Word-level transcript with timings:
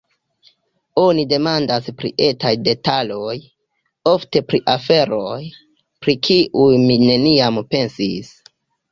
Oni 0.99 1.23
demandas 1.31 1.89
pri 1.97 2.09
etaj 2.27 2.53
detaloj, 2.67 3.35
ofte 4.11 4.41
pri 4.53 4.59
aferoj, 4.75 5.35
pri 6.07 6.15
kiuj 6.29 6.79
mi 6.87 6.97
neniam 7.03 7.61
pensis. 7.75 8.33